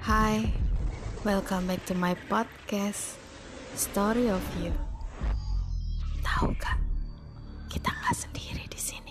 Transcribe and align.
Hi, 0.00 0.48
welcome 1.28 1.68
back 1.68 1.84
to 1.84 1.94
my 1.94 2.16
podcast 2.32 3.20
Story 3.76 4.32
of 4.32 4.40
You. 4.56 4.72
Tahu 6.24 6.56
gak, 6.56 6.80
kita 7.68 7.92
nggak 7.92 8.16
sendiri 8.16 8.64
di 8.64 8.80
sini. 8.80 9.09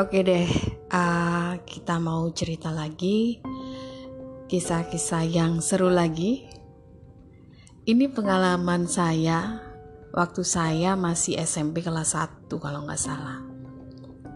Oke 0.00 0.24
deh, 0.24 0.48
uh, 0.88 1.60
kita 1.68 2.00
mau 2.00 2.24
cerita 2.32 2.72
lagi 2.72 3.44
kisah-kisah 4.48 5.28
yang 5.28 5.60
seru 5.60 5.92
lagi. 5.92 6.48
Ini 7.84 8.08
pengalaman 8.08 8.88
saya 8.88 9.60
waktu 10.16 10.48
saya 10.48 10.96
masih 10.96 11.36
SMP 11.44 11.84
kelas 11.84 12.16
1 12.16 12.48
kalau 12.56 12.88
nggak 12.88 12.96
salah. 12.96 13.44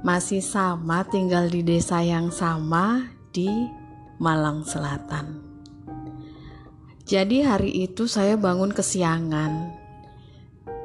Masih 0.04 0.44
sama 0.44 1.08
tinggal 1.08 1.48
di 1.48 1.64
desa 1.64 2.04
yang 2.04 2.28
sama 2.28 3.08
di 3.32 3.48
Malang 4.20 4.60
Selatan. 4.60 5.40
Jadi 7.08 7.40
hari 7.40 7.72
itu 7.88 8.04
saya 8.04 8.36
bangun 8.36 8.76
kesiangan. 8.76 9.72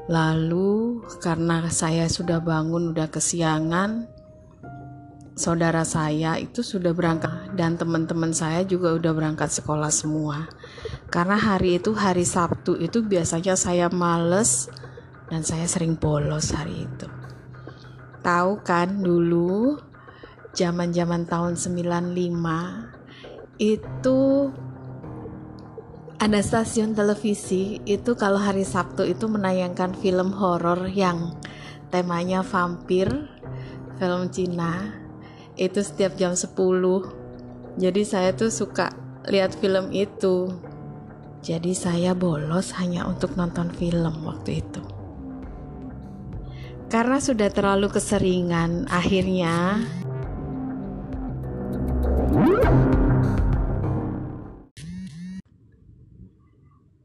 Lalu 0.07 1.03
karena 1.19 1.67
saya 1.67 2.07
sudah 2.07 2.39
bangun 2.39 2.95
udah 2.95 3.11
kesiangan, 3.11 4.20
saudara 5.35 5.87
saya 5.87 6.35
itu 6.35 6.59
sudah 6.59 6.91
berangkat 6.91 7.55
dan 7.55 7.79
teman-teman 7.79 8.35
saya 8.35 8.67
juga 8.67 8.95
udah 8.95 9.11
berangkat 9.15 9.49
sekolah 9.51 9.91
semua. 9.91 10.51
Karena 11.07 11.39
hari 11.39 11.79
itu 11.79 11.95
hari 11.95 12.27
Sabtu 12.27 12.75
itu 12.79 13.03
biasanya 13.03 13.55
saya 13.55 13.87
males 13.87 14.67
dan 15.31 15.43
saya 15.43 15.67
sering 15.67 15.95
bolos 15.95 16.51
hari 16.51 16.87
itu. 16.87 17.07
Tahu 18.21 18.61
kan 18.61 19.01
dulu 19.01 19.79
zaman-zaman 20.51 21.25
tahun 21.25 21.55
95 21.55 22.11
itu 23.57 24.19
ada 26.21 26.37
stasiun 26.37 26.93
televisi 26.93 27.81
itu 27.87 28.13
kalau 28.13 28.37
hari 28.37 28.61
Sabtu 28.61 29.09
itu 29.09 29.25
menayangkan 29.25 29.97
film 29.97 30.29
horor 30.37 30.85
yang 30.85 31.33
temanya 31.89 32.45
vampir, 32.45 33.09
film 33.97 34.29
Cina 34.29 35.00
itu 35.59 35.79
setiap 35.83 36.15
jam 36.15 36.35
10 36.35 37.21
jadi 37.79 38.03
saya 38.03 38.35
tuh 38.35 38.51
suka 38.51 38.91
lihat 39.31 39.55
film 39.55 39.95
itu. 39.95 40.51
Jadi 41.41 41.71
saya 41.73 42.11
bolos 42.13 42.75
hanya 42.77 43.07
untuk 43.07 43.39
nonton 43.39 43.71
film 43.71 44.27
waktu 44.27 44.59
itu. 44.61 44.83
Karena 46.91 47.23
sudah 47.23 47.47
terlalu 47.47 47.87
keseringan 47.87 48.91
akhirnya 48.91 49.79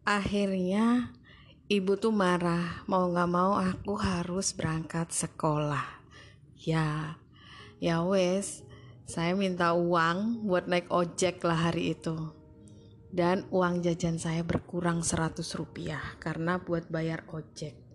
akhirnya 0.03 1.15
ibu 1.71 1.94
tuh 1.94 2.10
marah 2.10 2.82
mau 2.91 3.06
gak 3.15 3.31
mau 3.31 3.54
aku 3.54 3.94
harus 3.94 4.50
berangkat 4.50 5.15
sekolah. 5.15 5.87
Ya 6.59 7.15
ya 7.82 8.04
wes 8.04 8.64
saya 9.06 9.37
minta 9.37 9.76
uang 9.76 10.48
buat 10.48 10.66
naik 10.66 10.88
ojek 10.91 11.44
lah 11.44 11.70
hari 11.70 11.92
itu 11.94 12.16
dan 13.12 13.47
uang 13.54 13.84
jajan 13.84 14.19
saya 14.19 14.42
berkurang 14.42 15.04
100 15.04 15.41
rupiah 15.56 16.03
karena 16.19 16.59
buat 16.59 16.88
bayar 16.88 17.25
ojek 17.31 17.86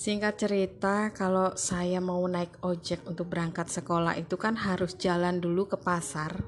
Singkat 0.00 0.40
cerita, 0.40 1.12
kalau 1.12 1.52
saya 1.60 2.00
mau 2.00 2.24
naik 2.24 2.64
ojek 2.64 3.04
untuk 3.04 3.28
berangkat 3.28 3.68
sekolah 3.68 4.16
itu 4.16 4.40
kan 4.40 4.56
harus 4.56 4.96
jalan 4.96 5.44
dulu 5.44 5.68
ke 5.68 5.76
pasar. 5.76 6.40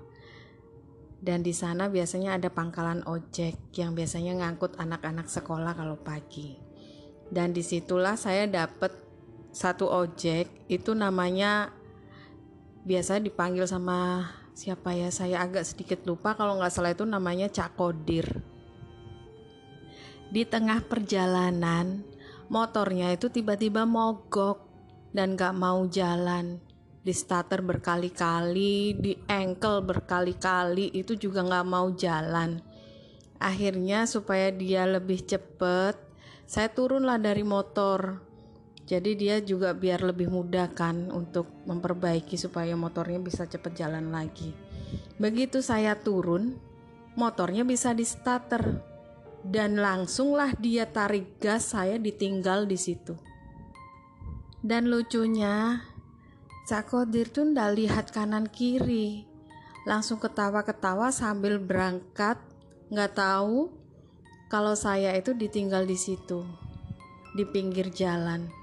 Dan 1.20 1.44
di 1.44 1.52
sana 1.52 1.92
biasanya 1.92 2.41
ada 2.41 2.48
pangkalan 2.48 3.04
ojek 3.04 3.76
yang 3.76 3.92
biasanya 3.92 4.41
ngangkut 4.41 4.81
anak-anak 4.81 5.28
sekolah 5.28 5.76
kalau 5.76 6.00
pagi. 6.00 6.56
Dan 7.28 7.52
di 7.52 7.60
situlah 7.60 8.16
saya 8.16 8.48
dapat 8.48 8.97
satu 9.52 9.84
ojek 9.86 10.48
itu 10.72 10.96
namanya 10.96 11.68
biasa 12.88 13.20
dipanggil 13.20 13.68
sama 13.68 14.32
siapa 14.56 14.96
ya? 14.96 15.12
Saya 15.12 15.44
agak 15.44 15.68
sedikit 15.68 16.00
lupa 16.08 16.34
kalau 16.34 16.56
nggak 16.56 16.72
salah 16.72 16.96
itu 16.96 17.04
namanya 17.04 17.52
Cak 17.52 17.76
Kodir. 17.76 18.40
Di 20.32 20.48
tengah 20.48 20.80
perjalanan 20.88 22.00
motornya 22.48 23.12
itu 23.12 23.28
tiba-tiba 23.28 23.84
mogok 23.84 24.64
dan 25.12 25.36
gak 25.36 25.52
mau 25.52 25.84
jalan. 25.84 26.56
Di 27.04 27.12
starter 27.12 27.60
berkali-kali 27.60 28.96
di 28.96 29.12
engkel 29.28 29.84
berkali-kali 29.84 30.88
itu 30.96 31.20
juga 31.20 31.44
gak 31.44 31.69
mau 31.69 31.92
jalan. 31.92 32.64
Akhirnya 33.36 34.08
supaya 34.08 34.48
dia 34.48 34.88
lebih 34.88 35.20
cepet 35.20 36.00
saya 36.48 36.69
turunlah 36.72 37.20
dari 37.20 37.44
motor 37.44 38.31
jadi 38.92 39.16
dia 39.16 39.36
juga 39.41 39.72
biar 39.72 40.04
lebih 40.04 40.28
mudah 40.28 40.69
kan 40.76 41.08
untuk 41.08 41.48
memperbaiki 41.64 42.36
supaya 42.36 42.76
motornya 42.76 43.16
bisa 43.25 43.48
cepat 43.48 43.72
jalan 43.72 44.12
lagi. 44.12 44.53
Begitu 45.16 45.64
saya 45.64 45.97
turun, 45.97 46.60
motornya 47.16 47.64
bisa 47.64 47.97
di 47.97 48.04
starter 48.04 48.84
dan 49.48 49.81
langsunglah 49.81 50.52
dia 50.60 50.84
tarik 50.84 51.41
gas 51.41 51.72
saya 51.72 51.97
ditinggal 51.97 52.69
di 52.69 52.76
situ. 52.76 53.16
Dan 54.60 54.92
lucunya, 54.92 55.88
Cak 56.69 56.92
Kodir 56.92 57.32
tuh 57.32 57.48
ndak 57.48 57.72
lihat 57.72 58.06
kanan 58.12 58.44
kiri, 58.44 59.25
langsung 59.88 60.20
ketawa-ketawa 60.20 61.08
sambil 61.08 61.56
berangkat, 61.56 62.36
nggak 62.92 63.16
tahu 63.16 63.72
kalau 64.52 64.76
saya 64.76 65.16
itu 65.16 65.32
ditinggal 65.32 65.88
di 65.88 65.97
situ, 65.97 66.44
di 67.32 67.48
pinggir 67.48 67.88
jalan 67.88 68.62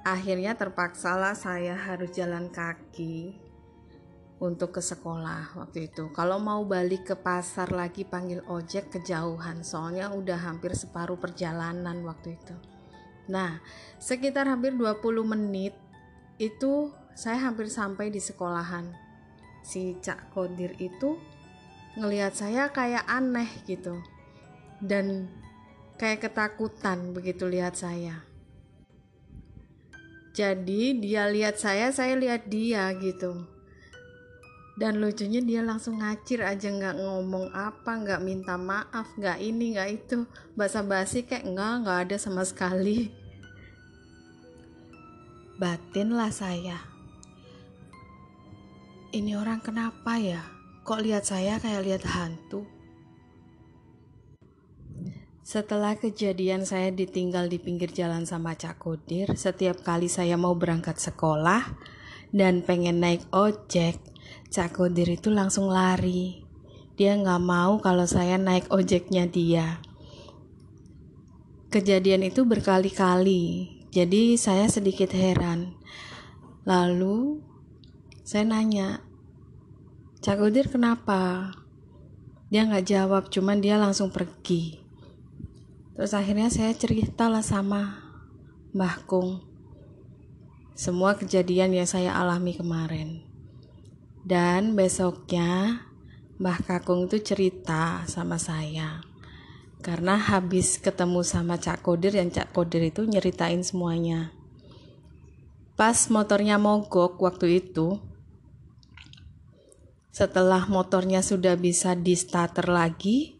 akhirnya 0.00 0.56
terpaksalah 0.56 1.36
saya 1.36 1.76
harus 1.76 2.08
jalan 2.16 2.48
kaki 2.48 3.36
untuk 4.40 4.80
ke 4.80 4.82
sekolah 4.82 5.52
waktu 5.60 5.92
itu. 5.92 6.08
Kalau 6.16 6.40
mau 6.40 6.64
balik 6.64 7.12
ke 7.12 7.16
pasar 7.16 7.68
lagi 7.76 8.08
panggil 8.08 8.40
ojek 8.48 8.88
kejauhan, 8.88 9.60
soalnya 9.60 10.08
udah 10.16 10.40
hampir 10.40 10.72
separuh 10.72 11.20
perjalanan 11.20 12.00
waktu 12.08 12.40
itu. 12.40 12.56
Nah, 13.28 13.60
sekitar 14.00 14.48
hampir 14.48 14.72
20 14.72 15.04
menit 15.28 15.76
itu 16.40 16.88
saya 17.12 17.36
hampir 17.52 17.68
sampai 17.68 18.08
di 18.08 18.18
sekolahan. 18.18 18.88
Si 19.60 20.00
Cak 20.00 20.32
Kodir 20.32 20.72
itu 20.80 21.20
ngelihat 22.00 22.32
saya 22.32 22.72
kayak 22.72 23.04
aneh 23.04 23.48
gitu. 23.68 24.00
Dan 24.80 25.28
kayak 26.00 26.32
ketakutan 26.32 27.12
begitu 27.12 27.44
lihat 27.44 27.76
saya 27.76 28.29
jadi 30.40 30.82
dia 30.96 31.28
lihat 31.28 31.60
saya 31.60 31.92
saya 31.92 32.16
lihat 32.16 32.48
dia 32.48 32.88
gitu. 32.96 33.44
Dan 34.80 34.96
lucunya 34.96 35.44
dia 35.44 35.60
langsung 35.60 36.00
ngacir 36.00 36.40
aja 36.40 36.72
nggak 36.72 37.04
ngomong 37.04 37.52
apa 37.52 38.00
nggak 38.00 38.24
minta 38.24 38.56
maaf 38.56 39.12
nggak 39.20 39.36
ini 39.36 39.76
nggak 39.76 39.90
itu. 39.92 40.24
Basa 40.56 40.80
basi 40.80 41.28
kayak 41.28 41.44
nggak 41.52 41.72
nggak 41.84 41.98
ada 42.08 42.16
sama 42.16 42.40
sekali. 42.48 43.12
Batin 45.60 46.16
lah 46.16 46.32
saya. 46.32 46.80
Ini 49.12 49.36
orang 49.36 49.60
kenapa 49.60 50.16
ya? 50.16 50.40
Kok 50.88 51.00
lihat 51.04 51.28
saya 51.28 51.60
kayak 51.60 51.84
lihat 51.84 52.02
hantu 52.08 52.79
setelah 55.50 55.98
kejadian 55.98 56.62
saya 56.62 56.94
ditinggal 56.94 57.50
di 57.50 57.58
pinggir 57.58 57.90
jalan 57.90 58.22
sama 58.22 58.54
Cak 58.54 58.78
Kodir, 58.78 59.34
setiap 59.34 59.82
kali 59.82 60.06
saya 60.06 60.38
mau 60.38 60.54
berangkat 60.54 61.02
sekolah 61.02 61.74
dan 62.30 62.62
pengen 62.62 63.02
naik 63.02 63.26
ojek, 63.34 63.98
Cak 64.54 64.78
Kodir 64.78 65.10
itu 65.10 65.26
langsung 65.34 65.66
lari. 65.66 66.46
Dia 66.94 67.18
nggak 67.18 67.42
mau 67.42 67.82
kalau 67.82 68.06
saya 68.06 68.38
naik 68.38 68.70
ojeknya 68.70 69.26
dia. 69.26 69.82
kejadian 71.74 72.30
itu 72.30 72.46
berkali-kali. 72.46 73.74
Jadi 73.90 74.38
saya 74.38 74.70
sedikit 74.70 75.10
heran. 75.10 75.74
Lalu 76.62 77.42
saya 78.22 78.46
nanya, 78.46 79.02
Cak 80.22 80.46
Udir 80.46 80.70
kenapa? 80.70 81.54
Dia 82.54 82.70
nggak 82.70 82.86
jawab, 82.86 83.22
cuman 83.34 83.58
dia 83.58 83.74
langsung 83.78 84.14
pergi. 84.14 84.79
Terus 86.00 86.16
akhirnya 86.16 86.48
saya 86.48 86.72
cerita 86.72 87.28
lah 87.28 87.44
sama 87.44 88.00
Mbah 88.72 89.04
Kung. 89.04 89.44
Semua 90.72 91.12
kejadian 91.12 91.76
yang 91.76 91.84
saya 91.84 92.16
alami 92.16 92.56
kemarin. 92.56 93.20
Dan 94.24 94.72
besoknya 94.72 95.84
Mbah 96.40 96.64
Kakung 96.64 97.04
itu 97.04 97.20
cerita 97.20 98.08
sama 98.08 98.40
saya. 98.40 99.04
Karena 99.84 100.16
habis 100.16 100.80
ketemu 100.80 101.20
sama 101.20 101.60
Cak 101.60 101.84
Kodir 101.84 102.16
dan 102.16 102.32
Cak 102.32 102.56
Kodir 102.56 102.80
itu 102.80 103.04
nyeritain 103.04 103.60
semuanya. 103.60 104.32
Pas 105.76 106.08
motornya 106.08 106.56
mogok 106.56 107.20
waktu 107.20 107.60
itu, 107.60 108.00
setelah 110.16 110.64
motornya 110.64 111.20
sudah 111.20 111.60
bisa 111.60 111.92
di 111.92 112.16
starter 112.16 112.72
lagi 112.72 113.36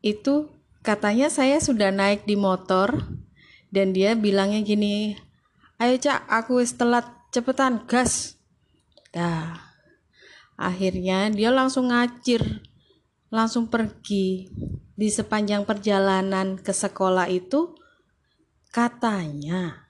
itu 0.00 0.59
katanya 0.80 1.28
saya 1.28 1.60
sudah 1.60 1.92
naik 1.92 2.24
di 2.24 2.34
motor 2.36 3.08
dan 3.70 3.92
dia 3.94 4.16
bilangnya 4.18 4.60
gini 4.64 5.14
ayo 5.80 5.96
cak 5.96 6.28
aku 6.28 6.60
telat 6.76 7.20
cepetan 7.30 7.86
gas. 7.86 8.36
Dah. 9.14 9.54
Akhirnya 10.60 11.30
dia 11.32 11.48
langsung 11.54 11.88
ngacir 11.88 12.62
langsung 13.30 13.70
pergi. 13.70 14.50
Di 15.00 15.08
sepanjang 15.08 15.64
perjalanan 15.64 16.60
ke 16.60 16.76
sekolah 16.76 17.24
itu 17.32 17.72
katanya 18.68 19.88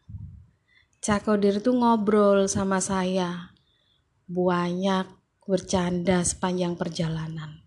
Cak 1.02 1.26
Kodir 1.26 1.58
tuh 1.58 1.74
ngobrol 1.74 2.46
sama 2.46 2.78
saya. 2.78 3.50
Banyak 4.30 5.10
bercanda 5.50 6.22
sepanjang 6.22 6.78
perjalanan. 6.78 7.59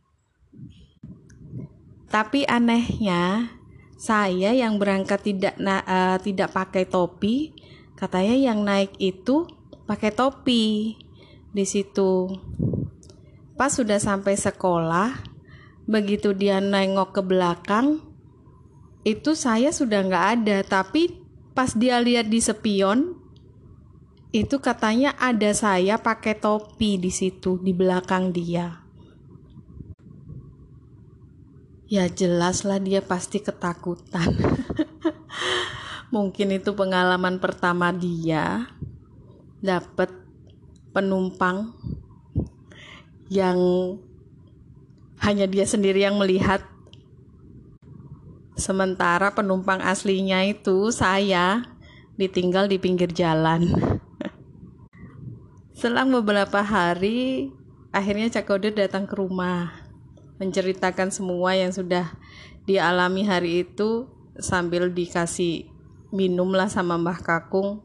Tapi 2.14 2.46
anehnya, 2.46 3.50
saya 3.98 4.54
yang 4.54 4.78
berangkat 4.78 5.34
tidak 5.34 5.58
uh, 5.58 6.22
tidak 6.22 6.54
pakai 6.54 6.86
topi, 6.86 7.58
katanya 7.98 8.38
yang 8.38 8.62
naik 8.62 8.94
itu 9.02 9.50
pakai 9.90 10.14
topi 10.14 10.94
di 11.50 11.66
situ. 11.66 12.30
Pas 13.58 13.74
sudah 13.74 13.98
sampai 13.98 14.38
sekolah, 14.38 15.26
begitu 15.90 16.38
dia 16.38 16.62
nengok 16.62 17.18
ke 17.18 17.22
belakang, 17.26 17.98
itu 19.02 19.34
saya 19.34 19.74
sudah 19.74 20.06
nggak 20.06 20.28
ada. 20.38 20.58
Tapi 20.62 21.18
pas 21.58 21.74
dia 21.74 21.98
lihat 21.98 22.30
di 22.30 22.38
spion, 22.38 23.18
itu 24.30 24.62
katanya 24.62 25.18
ada 25.18 25.50
saya 25.58 25.98
pakai 25.98 26.38
topi 26.38 27.02
di 27.02 27.10
situ 27.10 27.58
di 27.58 27.74
belakang 27.74 28.30
dia. 28.30 28.83
Ya 31.94 32.10
jelaslah 32.10 32.82
dia 32.82 33.06
pasti 33.06 33.38
ketakutan. 33.38 34.34
Mungkin 36.16 36.58
itu 36.58 36.74
pengalaman 36.74 37.38
pertama 37.38 37.94
dia 37.94 38.66
dapat 39.62 40.10
penumpang 40.90 41.70
yang 43.30 43.62
hanya 45.22 45.46
dia 45.46 45.70
sendiri 45.70 46.02
yang 46.02 46.18
melihat 46.18 46.66
sementara 48.58 49.30
penumpang 49.30 49.78
aslinya 49.78 50.50
itu 50.50 50.90
saya 50.90 51.62
ditinggal 52.18 52.74
di 52.74 52.82
pinggir 52.82 53.14
jalan. 53.14 53.70
Selang 55.78 56.10
beberapa 56.10 56.66
hari, 56.66 57.54
akhirnya 57.94 58.34
Cak 58.34 58.50
Kodir 58.50 58.74
datang 58.74 59.06
ke 59.06 59.14
rumah, 59.14 59.83
menceritakan 60.44 61.08
semua 61.08 61.56
yang 61.56 61.72
sudah 61.72 62.12
dialami 62.68 63.24
hari 63.24 63.64
itu 63.64 64.12
sambil 64.36 64.92
dikasih 64.92 65.72
minum 66.12 66.52
lah 66.52 66.68
sama 66.68 67.00
Mbah 67.00 67.24
Kakung 67.24 67.82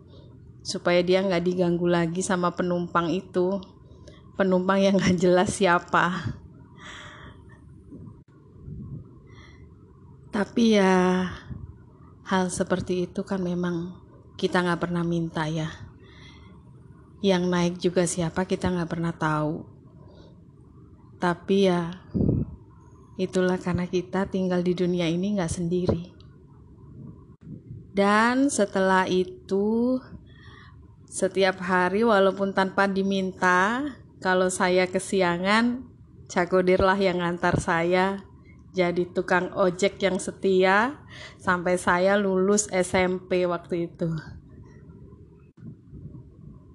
supaya 0.66 1.00
dia 1.00 1.24
nggak 1.24 1.48
diganggu 1.48 1.88
lagi 1.88 2.20
sama 2.20 2.52
penumpang 2.52 3.08
itu. 3.14 3.56
Penumpang 4.36 4.78
yang 4.78 5.00
nggak 5.00 5.16
jelas 5.16 5.56
siapa. 5.56 6.34
Tapi 10.28 10.78
ya 10.78 11.26
hal 12.28 12.52
seperti 12.52 13.08
itu 13.08 13.24
kan 13.24 13.40
memang 13.42 13.96
kita 14.36 14.62
nggak 14.62 14.82
pernah 14.86 15.02
minta 15.02 15.48
ya. 15.48 15.72
Yang 17.24 17.42
naik 17.50 17.74
juga 17.82 18.06
siapa 18.06 18.44
kita 18.46 18.70
nggak 18.70 18.90
pernah 18.92 19.10
tahu. 19.16 19.66
Tapi 21.18 21.66
ya 21.66 21.98
itulah 23.18 23.58
karena 23.58 23.90
kita 23.90 24.30
tinggal 24.30 24.62
di 24.62 24.78
dunia 24.78 25.10
ini 25.10 25.34
nggak 25.34 25.50
sendiri. 25.50 26.14
Dan 27.90 28.46
setelah 28.46 29.10
itu 29.10 29.98
setiap 31.10 31.58
hari 31.58 32.06
walaupun 32.06 32.54
tanpa 32.54 32.86
diminta 32.86 33.82
kalau 34.22 34.46
saya 34.46 34.86
kesiangan 34.86 35.82
Cakodir 36.28 36.84
lah 36.84 37.00
yang 37.00 37.24
ngantar 37.24 37.56
saya 37.58 38.22
jadi 38.76 39.08
tukang 39.10 39.50
ojek 39.56 39.98
yang 39.98 40.20
setia 40.20 41.02
sampai 41.40 41.80
saya 41.80 42.14
lulus 42.14 42.70
SMP 42.70 43.48
waktu 43.48 43.90
itu. 43.90 44.14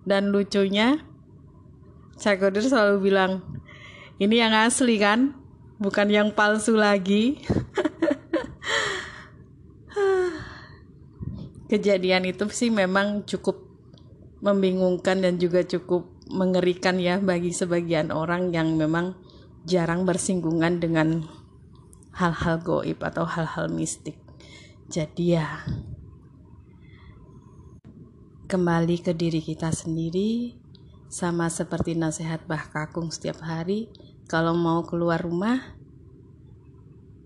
Dan 0.04 0.36
lucunya 0.36 1.00
Cakodir 2.20 2.68
selalu 2.68 3.00
bilang 3.00 3.62
ini 4.20 4.44
yang 4.44 4.52
asli 4.52 5.00
kan 5.00 5.43
bukan 5.84 6.08
yang 6.08 6.32
palsu 6.32 6.80
lagi. 6.80 7.44
Kejadian 11.68 12.24
itu 12.24 12.48
sih 12.48 12.72
memang 12.72 13.28
cukup 13.28 13.60
membingungkan 14.40 15.20
dan 15.20 15.36
juga 15.36 15.68
cukup 15.68 16.08
mengerikan 16.32 16.96
ya 17.04 17.20
bagi 17.20 17.52
sebagian 17.52 18.16
orang 18.16 18.56
yang 18.56 18.80
memang 18.80 19.20
jarang 19.68 20.08
bersinggungan 20.08 20.80
dengan 20.80 21.28
hal-hal 22.16 22.64
goib 22.64 23.04
atau 23.04 23.28
hal-hal 23.28 23.68
mistik. 23.68 24.16
Jadi 24.88 25.36
ya 25.36 25.68
kembali 28.48 29.02
ke 29.02 29.18
diri 29.18 29.42
kita 29.42 29.74
sendiri 29.74 30.54
sama 31.10 31.50
seperti 31.50 31.98
nasihat 31.98 32.46
Bah 32.46 32.70
Kakung 32.70 33.10
setiap 33.10 33.42
hari 33.42 33.90
kalau 34.28 34.56
mau 34.56 34.84
keluar 34.88 35.22
rumah 35.22 35.76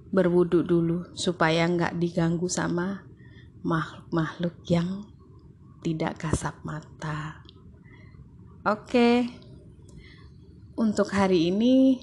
berwudhu 0.10 0.64
dulu 0.64 1.12
supaya 1.14 1.68
nggak 1.68 2.00
diganggu 2.00 2.48
sama 2.48 3.04
makhluk-makhluk 3.62 4.56
yang 4.72 5.06
tidak 5.84 6.18
kasat 6.20 6.56
mata. 6.64 7.44
Oke 8.64 9.28
untuk 10.78 11.10
hari 11.10 11.50
ini 11.50 11.98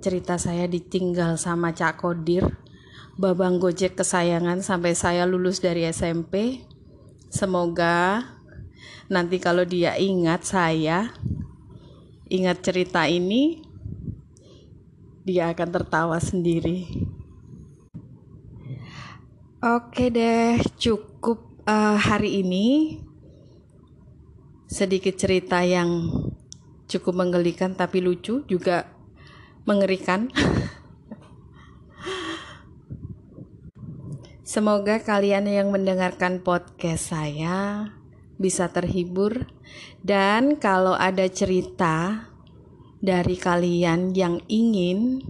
cerita 0.00 0.40
saya 0.40 0.64
ditinggal 0.64 1.36
sama 1.36 1.76
Cak 1.76 2.00
Kodir. 2.00 2.48
Babang 3.20 3.60
gojek 3.60 4.00
kesayangan 4.00 4.64
sampai 4.64 4.96
saya 4.96 5.28
lulus 5.28 5.60
dari 5.60 5.84
SMP 5.84 6.64
semoga 7.28 8.24
nanti 9.12 9.38
kalau 9.38 9.62
dia 9.62 9.94
ingat 10.00 10.42
saya 10.42 11.14
ingat 12.32 12.64
cerita 12.64 13.04
ini 13.06 13.69
dia 15.30 15.54
akan 15.54 15.70
tertawa 15.70 16.18
sendiri. 16.18 17.06
Oke 19.62 20.10
deh 20.10 20.58
cukup 20.74 21.62
uh, 21.70 21.94
hari 21.94 22.42
ini. 22.42 22.98
Sedikit 24.66 25.14
cerita 25.14 25.62
yang 25.62 26.10
cukup 26.90 27.14
menggelikan 27.14 27.78
tapi 27.78 28.02
lucu 28.02 28.42
juga 28.50 28.90
mengerikan. 29.70 30.26
Semoga 34.50 34.98
kalian 34.98 35.46
yang 35.46 35.70
mendengarkan 35.70 36.42
podcast 36.42 37.14
saya 37.14 37.86
bisa 38.34 38.72
terhibur. 38.74 39.46
Dan 40.00 40.58
kalau 40.58 40.96
ada 40.96 41.28
cerita 41.30 42.29
dari 43.00 43.36
kalian 43.40 44.12
yang 44.12 44.44
ingin 44.46 45.24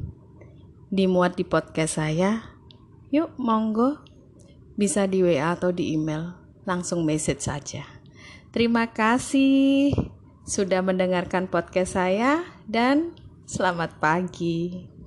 dimuat 0.90 1.38
di 1.38 1.46
podcast 1.46 2.02
saya, 2.02 2.58
yuk 3.14 3.30
monggo 3.38 4.02
bisa 4.74 5.06
di 5.06 5.22
WA 5.22 5.54
atau 5.54 5.70
di 5.70 5.94
email, 5.94 6.34
langsung 6.66 7.06
message 7.06 7.46
saja. 7.46 7.86
Terima 8.50 8.90
kasih 8.90 9.94
sudah 10.42 10.82
mendengarkan 10.82 11.46
podcast 11.46 11.94
saya 11.94 12.42
dan 12.66 13.14
selamat 13.46 14.02
pagi. 14.02 14.99